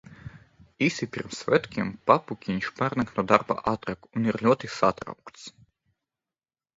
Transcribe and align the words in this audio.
Īsi 0.85 1.07
pirms 1.17 1.41
svētkiem 1.43 1.91
papukiņš 2.11 2.69
pārnāk 2.79 3.11
no 3.17 3.23
darba 3.33 3.57
ātrāk 3.73 4.07
un 4.21 4.25
ir 4.31 4.39
ļoti 4.47 4.71
satraukts. 4.77 5.45